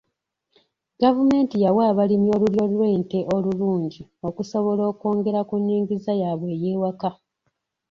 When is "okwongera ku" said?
4.91-5.55